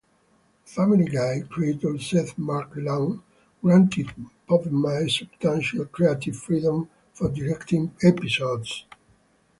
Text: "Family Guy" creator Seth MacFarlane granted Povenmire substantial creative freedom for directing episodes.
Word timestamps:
"Family 0.65 1.05
Guy" 1.05 1.41
creator 1.47 1.95
Seth 1.99 2.35
MacFarlane 2.35 3.21
granted 3.61 4.09
Povenmire 4.49 5.07
substantial 5.07 5.85
creative 5.85 6.37
freedom 6.37 6.89
for 7.13 7.29
directing 7.29 7.91
episodes. 8.01 8.85